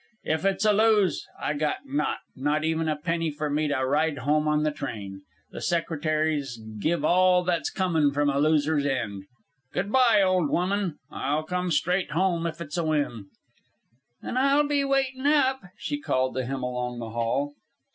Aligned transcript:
If 0.23 0.45
it's 0.45 0.65
a 0.65 0.73
lose, 0.73 1.27
I 1.39 1.53
get 1.53 1.85
naught 1.85 2.21
not 2.35 2.63
even 2.63 2.87
a 2.89 2.95
penny 2.95 3.29
for 3.29 3.51
me 3.51 3.67
to 3.67 3.85
ride 3.85 4.17
home 4.17 4.47
on 4.47 4.63
the 4.63 4.71
tram. 4.71 5.21
The 5.51 5.61
secretary's 5.61 6.59
give 6.79 7.05
all 7.05 7.43
that's 7.43 7.69
comin' 7.69 8.09
from 8.11 8.27
a 8.27 8.39
loser's 8.39 8.83
end. 8.83 9.25
Good 9.73 9.91
bye, 9.91 10.23
old 10.25 10.49
woman. 10.49 10.97
I'll 11.11 11.43
come 11.43 11.69
straight 11.69 12.13
home 12.13 12.47
if 12.47 12.59
it's 12.61 12.79
a 12.79 12.83
win." 12.83 13.27
"An' 14.23 14.37
I'll 14.37 14.67
be 14.67 14.83
waitin' 14.83 15.27
up," 15.27 15.59
she 15.77 15.99
called 15.99 16.33
to 16.33 16.47
him 16.47 16.63
along 16.63 16.97
the 16.97 17.11
hall. 17.11 17.53